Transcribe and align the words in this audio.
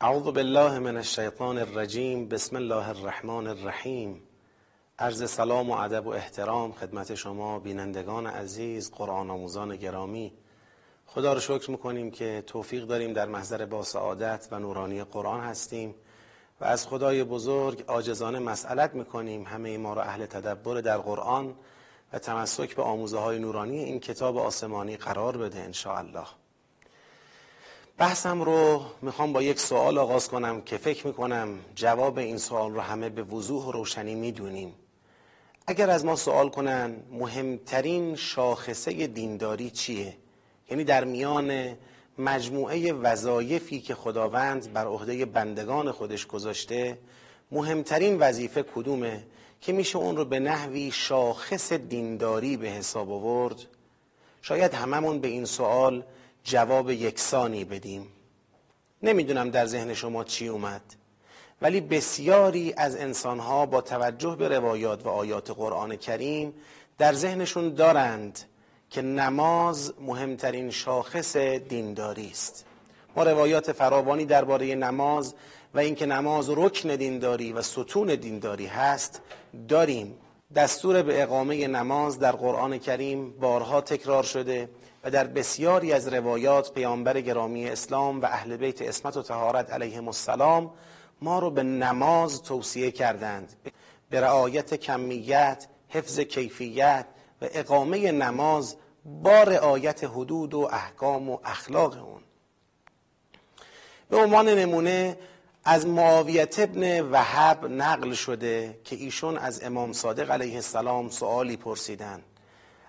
اعوذ 0.00 0.22
بالله 0.22 0.78
من 0.78 0.96
الشیطان 0.96 1.58
الرجیم 1.58 2.28
بسم 2.28 2.56
الله 2.56 2.88
الرحمن 2.88 3.46
الرحیم. 3.46 4.22
عرض 4.98 5.30
سلام 5.30 5.70
و 5.70 5.72
ادب 5.72 6.06
و 6.06 6.10
احترام 6.10 6.72
خدمت 6.72 7.14
شما 7.14 7.58
بینندگان 7.58 8.26
عزیز 8.26 8.90
قرآن 8.90 9.30
آموزان 9.30 9.76
گرامی. 9.76 10.32
خدا 11.06 11.32
رو 11.32 11.40
شکر 11.40 11.70
می‌کنیم 11.70 12.10
که 12.10 12.44
توفیق 12.46 12.84
داریم 12.84 13.12
در 13.12 13.26
محضر 13.26 13.64
با 13.64 13.82
سعادت 13.82 14.48
و 14.50 14.58
نورانی 14.58 15.04
قرآن 15.04 15.40
هستیم 15.40 15.94
و 16.60 16.64
از 16.64 16.86
خدای 16.86 17.24
بزرگ 17.24 17.84
عاجزانه 17.88 18.38
مسئلت 18.38 18.94
می‌کنیم. 18.94 19.44
همه 19.44 19.78
ما 19.78 19.94
را 19.94 20.02
اهل 20.02 20.26
تدبر 20.26 20.80
در 20.80 20.98
قرآن 20.98 21.54
و 22.12 22.18
تمسک 22.18 22.76
به 22.76 22.82
آموزه 22.82 23.18
های 23.18 23.38
نورانی 23.38 23.84
این 23.84 24.00
کتاب 24.00 24.38
آسمانی 24.38 24.96
قرار 24.96 25.36
بده 25.36 25.70
الله 25.86 26.26
بحثم 27.98 28.42
رو 28.42 28.82
می‌خوام 29.02 29.32
با 29.32 29.42
یک 29.42 29.60
سوال 29.60 29.98
آغاز 29.98 30.28
کنم 30.28 30.62
که 30.62 30.76
فکر 30.76 31.06
می‌کنم 31.06 31.58
جواب 31.74 32.18
این 32.18 32.38
سوال 32.38 32.72
رو 32.72 32.80
همه 32.80 33.08
به 33.08 33.22
وضوح 33.22 33.64
و 33.64 33.72
روشنی 33.72 34.14
می‌دونیم. 34.14 34.74
اگر 35.66 35.90
از 35.90 36.04
ما 36.04 36.16
سوال 36.16 36.48
کنن 36.48 36.96
مهمترین 37.12 38.16
شاخصه 38.16 39.06
دینداری 39.06 39.70
چیه؟ 39.70 40.16
یعنی 40.70 40.84
در 40.84 41.04
میان 41.04 41.76
مجموعه 42.18 42.92
وظایفی 42.92 43.80
که 43.80 43.94
خداوند 43.94 44.72
بر 44.72 44.86
عهده 44.86 45.24
بندگان 45.24 45.90
خودش 45.90 46.26
گذاشته 46.26 46.98
مهمترین 47.52 48.18
وظیفه 48.18 48.62
کدومه 48.62 49.26
که 49.60 49.72
میشه 49.72 49.98
اون 49.98 50.16
رو 50.16 50.24
به 50.24 50.40
نحوی 50.40 50.90
شاخص 50.90 51.72
دینداری 51.72 52.56
به 52.56 52.68
حساب 52.68 53.12
آورد؟ 53.12 53.56
شاید 54.42 54.74
هممون 54.74 55.18
به 55.18 55.28
این 55.28 55.44
سوال 55.44 56.04
جواب 56.44 56.90
یکسانی 56.90 57.64
بدیم. 57.64 58.08
نمی‌دونم 59.02 59.50
در 59.50 59.66
ذهن 59.66 59.94
شما 59.94 60.24
چی 60.24 60.48
اومد 60.48 60.82
ولی 61.62 61.80
بسیاری 61.80 62.74
از 62.76 62.96
انسانها 62.96 63.66
با 63.66 63.80
توجه 63.80 64.36
به 64.36 64.48
روایات 64.48 65.06
و 65.06 65.08
آیات 65.08 65.50
قرآن 65.50 65.96
کریم 65.96 66.54
در 66.98 67.12
ذهنشون 67.12 67.74
دارند 67.74 68.38
که 68.90 69.02
نماز 69.02 69.92
مهمترین 70.00 70.70
شاخص 70.70 71.36
دینداری 71.36 72.28
است. 72.30 72.64
ما 73.16 73.22
روایات 73.22 73.72
فراوانی 73.72 74.24
درباره 74.24 74.74
نماز 74.74 75.34
و 75.74 75.78
اینکه 75.78 76.06
نماز 76.06 76.50
رکن 76.50 76.96
دینداری 76.96 77.52
و 77.52 77.62
ستون 77.62 78.06
دینداری 78.06 78.66
هست 78.66 79.20
داریم. 79.68 80.14
دستور 80.54 81.02
به 81.02 81.22
اقامه 81.22 81.66
نماز 81.66 82.18
در 82.18 82.32
قرآن 82.32 82.78
کریم 82.78 83.30
بارها 83.30 83.80
تکرار 83.80 84.22
شده 84.22 84.68
و 85.04 85.10
در 85.10 85.26
بسیاری 85.26 85.92
از 85.92 86.08
روایات 86.08 86.72
پیامبر 86.72 87.20
گرامی 87.20 87.68
اسلام 87.68 88.20
و 88.20 88.24
اهل 88.24 88.56
بیت 88.56 88.82
اسمت 88.82 89.16
و 89.16 89.22
تهارت 89.22 89.72
علیهم 89.72 90.08
السلام 90.08 90.70
ما 91.22 91.38
رو 91.38 91.50
به 91.50 91.62
نماز 91.62 92.42
توصیه 92.42 92.90
کردند. 92.90 93.52
به 94.10 94.20
رعایت 94.20 94.74
کمیت 94.74 95.66
حفظ 95.88 96.20
کیفیت 96.20 97.06
و 97.42 97.48
اقامه 97.52 98.12
نماز 98.12 98.76
با 99.04 99.42
رعایت 99.42 100.04
حدود 100.04 100.54
و 100.54 100.68
احکام 100.72 101.30
و 101.30 101.38
اخلاق 101.44 102.06
اون. 102.06 102.22
به 104.10 104.16
عنوان 104.16 104.48
نمونه 104.48 105.18
از 105.64 105.86
معاویت 105.86 106.58
ابن 106.58 107.00
وهب 107.00 107.66
نقل 107.66 108.12
شده 108.12 108.80
که 108.84 108.96
ایشون 108.96 109.38
از 109.38 109.62
امام 109.62 109.92
صادق 109.92 110.30
علیه 110.30 110.54
السلام 110.54 111.08
سوالی 111.08 111.56
پرسیدن. 111.56 112.22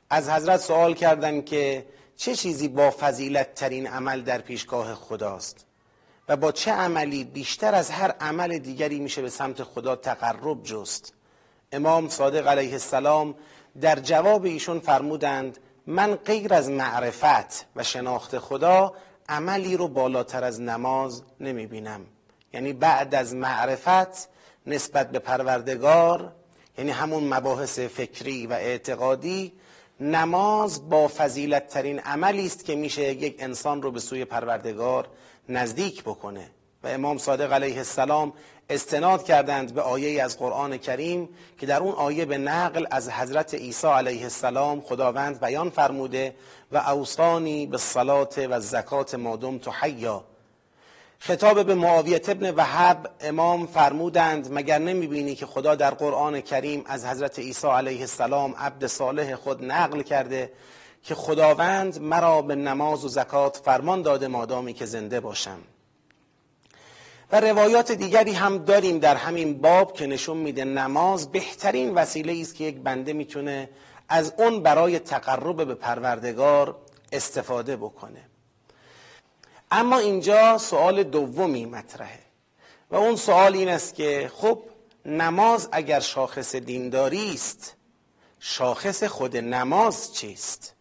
از 0.10 0.30
حضرت 0.30 0.60
سوال 0.60 0.94
کردند 0.94 1.46
که 1.46 1.86
چه 2.18 2.36
چیزی 2.36 2.68
با 2.68 2.92
فضیلت 3.00 3.54
ترین 3.54 3.88
عمل 3.88 4.22
در 4.22 4.42
پیشگاه 4.42 4.96
خداست؟ 4.96 5.66
و 6.30 6.38
با 6.38 6.52
چه 6.52 6.72
عملی 6.72 7.24
بیشتر 7.24 7.76
از 7.76 7.90
هر 7.90 8.12
عمل 8.12 8.58
دیگری 8.58 9.00
میشه 9.00 9.22
به 9.22 9.30
سمت 9.30 9.64
خدا 9.64 9.96
تقرب 9.96 10.64
جست؟ 10.64 11.14
امام 11.72 12.10
صادق 12.10 12.48
علیه 12.48 12.72
السلام 12.72 13.36
در 13.82 14.00
جواب 14.00 14.46
ایشون 14.46 14.80
فرمودند 14.80 15.58
من 15.88 16.16
غیر 16.16 16.54
از 16.54 16.70
معرفت 16.70 17.66
و 17.76 17.84
شناخت 17.84 18.40
خدا 18.40 18.94
عملی 19.30 19.78
رو 19.78 19.88
بالاتر 19.88 20.44
از 20.44 20.62
نماز 20.62 21.24
نمی 21.40 21.68
بینم 21.68 22.06
یعنی 22.54 22.74
بعد 22.74 23.16
از 23.16 23.36
معرفت 23.36 24.30
نسبت 24.68 25.12
به 25.12 25.20
پروردگار 25.20 26.34
یعنی 26.78 26.92
همون 26.92 27.34
مباحث 27.34 27.80
فکری 27.80 28.48
و 28.48 28.54
اعتقادی 28.54 29.54
نماز 30.00 30.90
با 30.90 31.08
فضیلت 31.08 31.68
ترین 31.68 32.00
عملی 32.00 32.46
است 32.46 32.66
که 32.66 32.76
میشه 32.76 33.14
یک 33.14 33.36
انسان 33.40 33.82
رو 33.82 33.92
به 33.92 34.00
سوی 34.00 34.26
پروردگار 34.26 35.08
نزدیک 35.50 36.04
بکنه. 36.04 36.52
و 36.84 36.88
امام 36.88 37.18
صادق 37.18 37.54
علیه 37.54 37.78
السلام 37.78 38.34
استناد 38.70 39.24
کردند 39.24 39.74
به 39.74 39.82
آیه 39.82 40.24
از 40.24 40.38
قرآن 40.38 40.78
کریم 40.78 41.30
که 41.58 41.66
در 41.66 41.80
اون 41.80 41.94
آیه 41.94 42.26
به 42.26 42.38
نقل 42.38 42.86
از 42.92 43.10
حضرت 43.10 43.54
عیسی 43.54 43.88
علیه 43.88 44.24
السلام 44.24 44.82
خداوند 44.82 45.40
بیان 45.40 45.70
فرموده 45.70 46.36
و 46.72 46.78
اوصانی 46.78 47.66
به 47.68 47.78
صلات 47.78 48.48
و 48.50 48.60
زکات 48.60 49.16
مادم 49.16 49.58
تو 49.58 49.72
حیا. 49.72 50.24
خطاب 51.20 51.66
به 51.66 51.76
معاویت 51.76 52.30
ابن 52.30 52.54
وحب 52.56 53.10
امام 53.22 53.68
فرمودند 53.68 54.54
مگر 54.54 54.78
نمی‌بینی 54.78 55.36
که 55.36 55.46
خدا 55.46 55.76
در 55.76 55.92
قرآن 55.92 56.42
کریم 56.42 56.84
از 56.86 57.06
حضرت 57.06 57.40
عیسی 57.40 57.68
علیه 57.68 58.00
السلام 58.00 58.56
عبد 58.58 58.86
صالح 58.86 59.36
خود 59.36 59.66
نقل 59.66 60.02
کرده 60.02 60.52
که 61.04 61.16
خداوند 61.16 62.02
مرا 62.02 62.42
به 62.42 62.56
نماز 62.56 63.06
و 63.06 63.08
زکات 63.08 63.62
فرمان 63.66 64.02
داده 64.02 64.28
مادامی 64.28 64.74
که 64.74 64.86
زنده 64.86 65.20
باشم؟ 65.20 65.58
و 67.32 67.42
روایات 67.42 67.92
دیگری 67.92 68.32
هم 68.32 68.58
داریم 68.58 69.00
در 69.00 69.16
همین 69.16 69.62
باب 69.62 69.94
که 69.94 70.08
نشون 70.08 70.38
میده 70.38 70.64
نماز 70.64 71.32
بهترین 71.32 71.94
وسیله 71.94 72.42
است 72.42 72.56
که 72.56 72.64
یک 72.64 72.80
بنده 72.80 73.14
می‌تونه 73.14 73.70
از 74.10 74.34
اون 74.38 74.64
برای 74.64 75.00
تقرب 75.00 75.68
به 75.68 75.76
پروردگار 75.76 76.76
استفاده 77.12 77.78
بکنه. 77.78 78.35
اما 79.72 79.98
اینجا 79.98 80.58
سوال 80.58 81.04
دومی 81.04 81.66
مطرحه 81.66 82.20
و 82.92 82.96
اون 82.96 83.16
سوال 83.16 83.54
این 83.54 83.70
است 83.70 83.96
که 83.96 84.32
خب 84.36 84.60
نماز 85.06 85.70
اگر 85.72 86.00
شاخص 86.00 86.56
دینداری 86.56 87.34
است 87.34 87.76
شاخص 88.40 89.04
خود 89.04 89.38
نماز 89.38 90.14
چیست؟ 90.14 90.74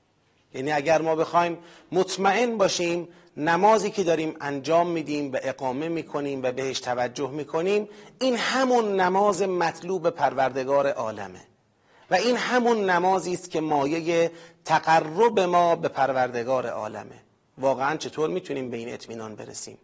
یعنی 0.54 0.72
اگر 0.72 1.02
ما 1.02 1.16
بخوایم 1.16 1.58
مطمئن 1.92 2.58
باشیم 2.58 3.08
نمازی 3.36 3.90
که 3.90 4.04
داریم 4.04 4.36
انجام 4.40 4.90
میدیم 4.90 5.32
و 5.32 5.38
اقامه 5.42 5.88
می‌کنیم 5.88 6.42
و 6.42 6.52
بهش 6.52 6.80
توجه 6.80 7.30
می‌کنیم 7.30 7.88
این 8.20 8.36
همون 8.36 9.00
نماز 9.00 9.42
مطلوب 9.42 10.10
پروردگار 10.10 10.90
عالمه. 10.90 11.40
و 12.10 12.14
این 12.14 12.36
همون 12.36 12.90
نمازی 12.90 13.34
است 13.34 13.50
که 13.50 13.60
مایه 13.60 14.30
تقرب 14.64 15.40
ما 15.40 15.76
به 15.76 15.88
پروردگار 15.88 16.66
عالمه. 16.66 17.23
واقعا 17.58 17.96
چطور 17.96 18.30
می‌تونیم 18.30 18.70
به 18.70 18.76
این 18.76 18.92
اطمینان 18.92 19.34
برسیم؟ 19.34 19.78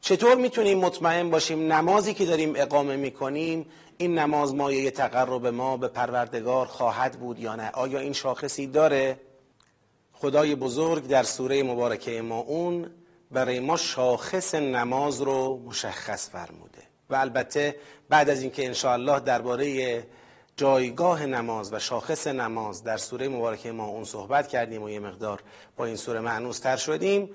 چطور 0.00 0.34
می‌تونیم 0.34 0.78
مطمئن 0.78 1.30
باشیم 1.30 1.72
نمازی 1.72 2.14
که 2.14 2.24
داریم 2.24 2.52
اقامه 2.56 2.96
می‌کنیم 2.96 3.66
این 3.98 4.18
نماز 4.18 4.54
مایه 4.54 4.90
تقرب 4.90 5.46
ما 5.46 5.76
به 5.76 5.88
پروردگار 5.88 6.66
خواهد 6.66 7.20
بود 7.20 7.38
یا 7.38 7.56
نه؟ 7.56 7.70
آیا 7.70 7.98
این 7.98 8.12
شاخصی 8.12 8.66
داره؟ 8.66 9.20
خدای 10.12 10.54
بزرگ 10.54 11.06
در 11.06 11.22
سوره 11.22 11.62
مبارکه 11.62 12.22
ما 12.22 12.38
اون 12.38 12.90
برای 13.30 13.60
ما 13.60 13.76
شاخص 13.76 14.54
نماز 14.54 15.22
رو 15.22 15.62
مشخص 15.66 16.30
فرموده. 16.30 16.82
و 17.10 17.14
البته 17.14 17.76
بعد 18.08 18.30
از 18.30 18.42
اینکه 18.42 18.66
انشاءالله 18.66 19.20
درباره 19.20 20.06
جایگاه 20.60 21.26
نماز 21.26 21.72
و 21.72 21.78
شاخص 21.78 22.26
نماز 22.26 22.84
در 22.84 22.96
سوره 22.96 23.28
مبارکه 23.28 23.72
ما 23.72 23.86
اون 23.86 24.04
صحبت 24.04 24.48
کردیم 24.48 24.82
و 24.82 24.90
یه 24.90 25.00
مقدار 25.00 25.42
با 25.76 25.84
این 25.84 25.96
سوره 25.96 26.20
معنوس 26.20 26.58
تر 26.58 26.76
شدیم. 26.76 27.30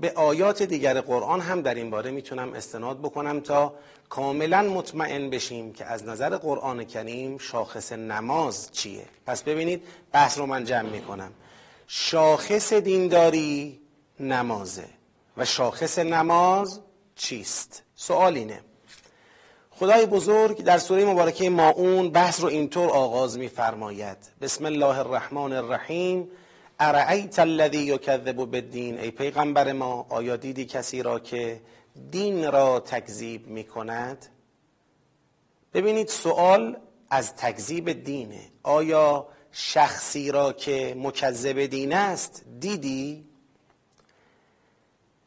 به 0.00 0.12
آیات 0.12 0.62
دیگر 0.62 1.00
قرآن 1.00 1.40
هم 1.40 1.62
در 1.62 1.74
این 1.74 1.90
باره 1.90 2.10
می‌تونم 2.10 2.52
استناد 2.52 2.98
بکنم 2.98 3.40
تا 3.40 3.74
کاملا 4.08 4.62
مطمئن 4.62 5.30
بشیم 5.30 5.72
که 5.72 5.84
از 5.84 6.04
نظر 6.04 6.36
قرآن 6.36 6.84
کریم 6.84 7.38
شاخص 7.38 7.92
نماز 7.92 8.72
چیه. 8.72 9.04
پس 9.26 9.42
ببینید 9.42 9.82
بحث 10.12 10.38
رو 10.38 10.46
من 10.46 10.64
جمع 10.64 10.90
می‌کنم. 10.90 11.32
شاخص 11.86 12.72
دینداری 12.72 13.80
نمازه 14.20 14.88
و 15.36 15.44
شاخص 15.44 15.98
نماز 15.98 16.80
چیست؟ 17.16 17.82
سوال 17.94 18.34
اینه. 18.36 18.60
خدای 19.78 20.06
بزرگ 20.06 20.62
در 20.62 20.78
سوره 20.78 21.04
مبارکه 21.04 21.50
ماعون 21.50 22.10
بحث 22.10 22.40
رو 22.40 22.48
اینطور 22.48 22.90
آغاز 22.90 23.38
میفرماید. 23.38 24.16
بسم 24.40 24.64
الله 24.64 24.98
الرحمن 24.98 25.52
الرحیم. 25.52 26.28
ارعیت 26.80 27.38
الذی 27.38 27.78
یکذب 27.78 28.32
بالدین؟ 28.32 28.98
ای 28.98 29.10
پیغمبر 29.10 29.72
ما 29.72 30.06
آیا 30.08 30.36
دیدی 30.36 30.64
کسی 30.64 31.02
را 31.02 31.18
که 31.18 31.60
دین 32.10 32.52
را 32.52 32.80
تکذیب 32.80 33.46
می 33.46 33.64
کند 33.64 34.26
ببینید 35.74 36.08
سوال 36.08 36.76
از 37.10 37.34
تکذیب 37.36 38.04
دینه. 38.04 38.40
آیا 38.62 39.26
شخصی 39.52 40.30
را 40.30 40.52
که 40.52 40.94
مکذب 40.98 41.66
دین 41.66 41.92
است 41.92 42.42
دیدی؟ 42.60 43.24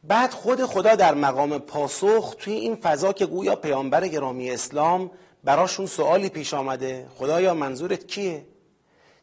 بعد 0.04 0.30
خود 0.30 0.64
خدا 0.64 0.94
در 0.94 1.14
مقام 1.14 1.58
پاسخ 1.58 2.34
توی 2.38 2.52
این 2.52 2.76
فضا 2.76 3.12
که 3.12 3.26
گویا 3.26 3.56
پیامبر 3.56 4.08
گرامی 4.08 4.50
اسلام 4.50 5.10
براشون 5.44 5.86
سوالی 5.86 6.28
پیش 6.28 6.54
آمده 6.54 7.06
خدایا 7.18 7.54
منظورت 7.54 8.06
کیه؟ 8.06 8.46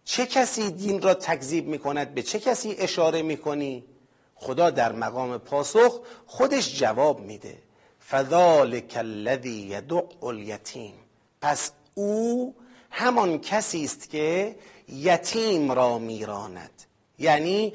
چه 0.06 0.26
کسی 0.26 0.72
دین 0.72 1.02
را 1.02 1.14
تکذیب 1.14 1.68
می‌کند؟ 1.68 2.14
به 2.14 2.24
چه 2.24 2.40
کسی 2.40 2.76
اشاره 2.80 3.22
می‌کنی؟ 3.22 3.84
خدا 4.36 4.70
در 4.70 4.92
مقام 4.92 5.38
پاسخ 5.38 6.00
خودش 6.26 6.80
جواب 6.80 7.20
میده 7.20 7.58
فذالک 8.10 8.94
الذی 8.98 9.50
یدع 9.50 10.02
الیتیم. 10.24 10.94
پس 11.42 11.72
او 11.94 12.56
همان 12.92 13.40
کسی 13.40 13.84
است 13.84 14.10
که 14.10 14.56
یتیم 14.90 15.72
را 15.72 15.98
میراند. 15.98 16.84
یعنی 17.20 17.74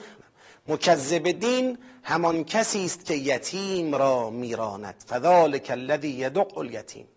مکذب 0.68 1.30
دین 1.30 1.78
همان 2.02 2.44
کسی 2.44 2.84
است 2.84 3.04
که 3.04 3.14
یتیم 3.14 3.94
را 3.94 4.30
میراند. 4.30 5.04
فذلک 5.08 5.70
الذی 5.70 6.08
یدع 6.08 6.58
الیتیم. 6.58 7.08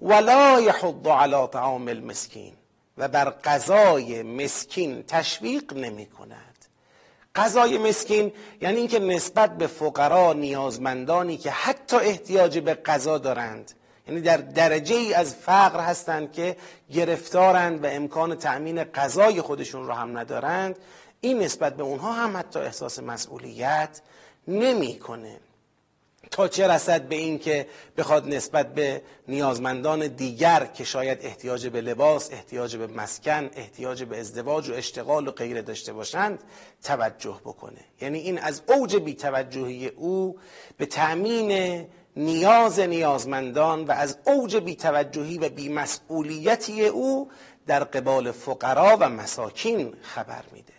ولا 0.00 0.60
یحض 0.60 1.06
علی 1.06 1.46
طعام 1.46 1.88
المسکین. 1.88 2.52
و 2.98 3.08
بر 3.08 3.30
غذای 3.30 4.22
مسکین 4.22 5.02
تشویق 5.02 5.74
نمی 5.74 6.06
کند. 6.06 6.56
غذای 7.34 7.78
مسکین 7.78 8.32
یعنی 8.60 8.76
اینکه 8.76 8.98
نسبت 8.98 9.56
به 9.56 9.66
فقرا 9.66 10.32
نیازمندانی 10.32 11.36
که 11.36 11.50
حتی 11.50 11.96
احتیاج 11.96 12.58
به 12.58 12.74
غذا 12.74 13.18
دارند. 13.18 13.72
یعنی 14.08 14.20
در 14.20 14.36
درجه 14.36 14.96
ای 14.96 15.14
از 15.14 15.34
فقر 15.34 15.80
هستند 15.80 16.32
که 16.32 16.56
گرفتارند 16.92 17.84
و 17.84 17.86
امکان 17.86 18.34
تأمین 18.34 18.84
غذای 18.84 19.40
خودشون 19.40 19.86
رو 19.86 19.92
هم 19.92 20.18
ندارند. 20.18 20.76
این 21.20 21.38
نسبت 21.38 21.76
به 21.76 21.82
اونها 21.82 22.12
هم 22.12 22.36
حتی 22.36 22.58
احساس 22.58 22.98
مسئولیت 22.98 24.00
نمی‌کنه. 24.48 25.40
تا 26.30 26.48
چه 26.48 26.68
رسد 26.68 27.02
به 27.02 27.16
این 27.16 27.38
که 27.38 27.66
بخواد 27.96 28.28
نسبت 28.28 28.74
به 28.74 29.02
نیازمندان 29.28 30.06
دیگر 30.06 30.64
که 30.64 30.84
شاید 30.84 31.18
احتیاج 31.22 31.66
به 31.66 31.80
لباس، 31.80 32.32
احتیاج 32.32 32.76
به 32.76 32.86
مسکن، 32.86 33.50
احتیاج 33.56 34.02
به 34.02 34.20
ازدواج 34.20 34.70
و 34.70 34.74
اشتغال 34.74 35.28
و 35.28 35.30
غیره 35.30 35.62
داشته 35.62 35.92
باشند 35.92 36.42
توجه 36.82 37.40
بکنه. 37.44 37.80
یعنی 38.00 38.18
این 38.18 38.38
از 38.38 38.62
اوج 38.66 38.96
بیتوجهی 38.96 39.88
او 39.88 40.38
به 40.76 40.86
تأمین 40.86 41.86
نیاز 42.16 42.80
نیازمندان 42.80 43.84
و 43.84 43.92
از 43.92 44.18
اوج 44.24 44.56
بیتوجهی 44.56 45.38
و 45.38 45.48
بیمسئولیتی 45.48 46.86
او 46.86 47.30
در 47.66 47.84
قبال 47.84 48.32
فقرا 48.32 48.96
و 49.00 49.08
مساکین 49.08 49.94
خبر 50.02 50.44
میده. 50.52 50.75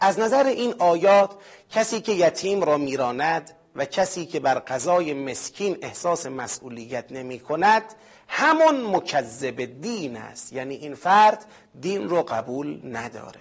از 0.00 0.18
نظر 0.18 0.46
این 0.46 0.74
آیات 0.78 1.34
کسی 1.70 2.00
که 2.00 2.12
یتیم 2.12 2.62
را 2.62 2.76
میراند 2.76 3.50
و 3.76 3.84
کسی 3.84 4.26
که 4.26 4.40
بر 4.40 4.54
قضای 4.54 5.14
مسکین 5.14 5.78
احساس 5.82 6.26
مسئولیت 6.26 7.12
نمی 7.12 7.40
کند 7.40 7.82
همون 8.28 8.96
مکذب 8.96 9.80
دین 9.80 10.16
است. 10.16 10.52
یعنی 10.52 10.74
این 10.74 10.94
فرد 10.94 11.44
دین 11.80 12.08
رو 12.08 12.22
قبول 12.22 12.80
نداره. 12.84 13.40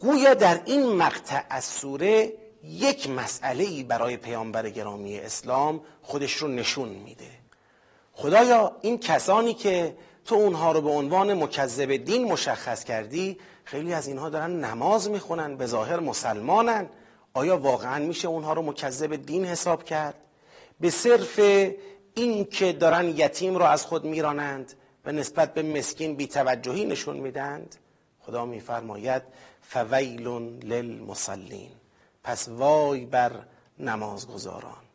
گویا 0.00 0.34
در 0.34 0.60
این 0.64 0.86
مقطع 0.86 1.42
از 1.50 1.64
سوره 1.64 2.32
یک 2.64 3.10
مسئله 3.10 3.82
برای 3.84 4.16
پیامبر 4.16 4.70
گرامی 4.70 5.18
اسلام 5.18 5.80
خودش 6.02 6.32
رو 6.32 6.48
نشون 6.48 6.88
میده. 6.88 7.30
خدایا 8.12 8.76
این 8.82 8.98
کسانی 8.98 9.54
که 9.54 9.96
تو 10.26 10.34
اونها 10.34 10.72
رو 10.72 10.80
به 10.80 10.90
عنوان 10.90 11.42
مکذب 11.42 11.96
دین 11.96 12.24
مشخص 12.24 12.84
کردی 12.84 13.38
خیلی 13.64 13.92
از 13.92 14.06
اینها 14.06 14.28
دارن 14.28 14.64
نماز 14.64 15.10
می‌خونن 15.10 15.56
به 15.56 15.66
ظاهر 15.66 16.00
مسلمانن. 16.00 16.86
آیا 17.34 17.56
واقعا 17.56 18.04
میشه 18.04 18.28
اونها 18.28 18.52
رو 18.52 18.62
مکذب 18.62 19.26
دین 19.26 19.44
حساب 19.44 19.84
کرد؟ 19.84 20.14
به 20.80 20.90
صرف 20.90 21.40
این 22.14 22.44
که 22.44 22.72
دارن 22.72 23.08
یتیم 23.08 23.56
رو 23.56 23.64
از 23.64 23.86
خود 23.86 24.04
میرانند 24.04 24.72
و 25.04 25.12
نسبت 25.12 25.54
به 25.54 25.62
مسکین 25.62 26.16
بیتوجهی 26.16 26.84
نشون 26.84 27.16
میدند 27.16 27.76
خدا 28.20 28.44
میفرماید 28.44 29.22
فویل 29.62 30.28
للمصلین. 30.64 31.70
پس 32.24 32.48
وای 32.48 33.04
بر 33.04 33.32
نمازگزاران. 33.78 34.85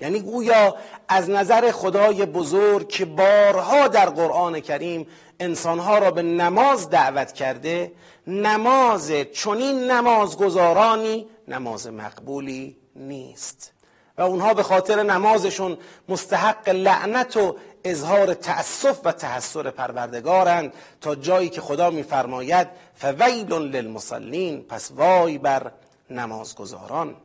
یعنی 0.00 0.20
گویا 0.20 0.76
از 1.08 1.30
نظر 1.30 1.70
خدای 1.70 2.26
بزرگ 2.26 2.88
که 2.88 3.04
بارها 3.04 3.88
در 3.88 4.10
قرآن 4.10 4.60
کریم 4.60 5.06
انسانها 5.40 5.98
را 5.98 6.10
به 6.10 6.22
نماز 6.22 6.90
دعوت 6.90 7.32
کرده 7.32 7.92
نماز 8.26 9.12
چنین 9.32 9.90
نمازگزارانی 9.90 11.26
نماز 11.48 11.86
مقبولی 11.86 12.76
نیست. 12.96 13.72
و 14.18 14.22
اونها 14.22 14.54
به 14.54 14.62
خاطر 14.62 15.02
نمازشون 15.02 15.78
مستحق 16.08 16.68
لعنت 16.68 17.36
و 17.36 17.56
اظهار 17.84 18.34
تأسف 18.34 19.00
و 19.04 19.12
تحسر 19.12 19.70
پروردگارند 19.70 20.72
تا 21.00 21.14
جایی 21.14 21.48
که 21.48 21.60
خدا 21.60 21.90
میفرماید 21.90 22.68
فویل 22.94 23.52
للمصلین 23.52 24.62
پس 24.62 24.90
وای 24.96 25.38
بر 25.38 25.72
نمازگزاران. 26.10 27.16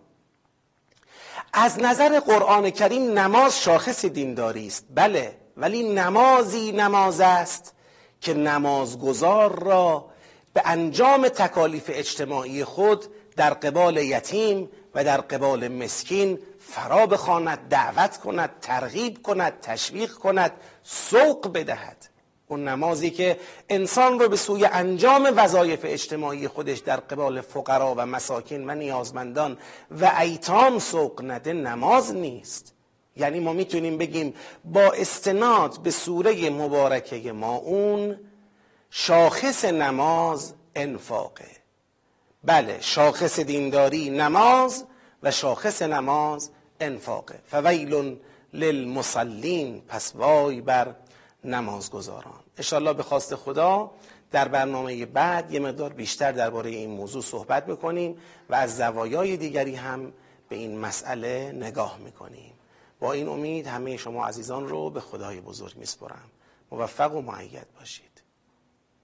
از 1.57 1.79
نظر 1.79 2.19
قرآن 2.19 2.69
کریم 2.69 3.19
نماز 3.19 3.61
شاخص 3.61 4.05
دینداری 4.05 4.67
است. 4.67 4.85
بله 4.95 5.37
ولی 5.57 5.93
نمازی 5.93 6.71
نماز 6.71 7.21
است 7.21 7.73
که 8.21 8.33
نمازگزار 8.33 9.63
را 9.63 10.05
به 10.53 10.61
انجام 10.65 11.27
تکالیف 11.27 11.91
اجتماعی 11.93 12.63
خود 12.63 13.05
در 13.35 13.53
قبال 13.53 13.97
یتیم 13.97 14.69
و 14.95 15.03
در 15.03 15.21
قبال 15.21 15.67
مسکین 15.67 16.39
فرا 16.59 17.05
بخواند 17.05 17.59
دعوت 17.69 18.17
کند 18.17 18.49
ترغیب 18.61 19.21
کند 19.21 19.59
تشویق 19.61 20.13
کند 20.13 20.51
سوق 20.83 21.53
بدهد. 21.53 21.97
اون 22.47 22.67
نمازی 22.67 23.09
که 23.09 23.39
انسان 23.69 24.19
رو 24.19 24.29
به 24.29 24.37
سوی 24.37 24.65
انجام 24.65 25.33
وظایف 25.35 25.79
اجتماعی 25.83 26.47
خودش 26.47 26.79
در 26.79 26.97
قبال 26.97 27.41
فقرا 27.41 27.93
و 27.97 28.05
مساکین 28.05 28.69
و 28.69 28.75
نیازمندان 28.75 29.57
و 30.01 30.11
ایتام 30.19 30.79
سوق 30.79 31.21
نده 31.23 31.53
نماز 31.53 32.13
نیست. 32.13 32.73
یعنی 33.17 33.39
ما 33.39 33.53
می‌تونیم 33.53 33.97
بگیم 33.97 34.33
با 34.65 34.91
استناد 34.91 35.79
به 35.79 35.91
سوره 35.91 36.49
مبارکه 36.49 37.31
ما 37.31 37.55
اون 37.55 38.19
شاخص 38.89 39.65
نماز 39.65 40.53
انفاقه. 40.75 41.47
بله 42.43 42.77
شاخص 42.81 43.39
دینداری 43.39 44.09
نماز 44.09 44.85
و 45.23 45.31
شاخص 45.31 45.81
نماز 45.81 46.51
انفاقه. 46.79 47.39
فویل 47.47 48.17
للمصلین 48.53 49.81
پس 49.87 50.15
وای 50.15 50.61
بر 50.61 50.95
نمازگزاران. 51.45 52.39
اشالله 52.57 52.93
به 52.93 53.03
خواست 53.03 53.35
خدا 53.35 53.91
در 54.31 54.47
برنامه 54.47 55.05
بعد 55.05 55.51
یه 55.51 55.59
مقدار 55.59 55.93
بیشتر 55.93 56.31
درباره 56.31 56.69
این 56.69 56.89
موضوع 56.89 57.21
صحبت 57.21 57.67
می‌کنیم 57.67 58.17
و 58.49 58.55
از 58.55 58.77
زوایای 58.77 59.37
دیگری 59.37 59.75
هم 59.75 60.13
به 60.49 60.55
این 60.55 60.79
مسئله 60.79 61.51
نگاه 61.51 61.97
می‌کنیم. 61.97 62.53
با 62.99 63.13
این 63.13 63.27
امید 63.27 63.67
همه 63.67 63.97
شما 63.97 64.25
عزیزان 64.27 64.67
رو 64.67 64.89
به 64.89 64.99
خدای 64.99 65.41
بزرگ 65.41 65.77
میسپرم 65.77 66.31
موفق 66.71 67.15
و 67.15 67.21
معید 67.21 67.67
باشید. 67.79 68.14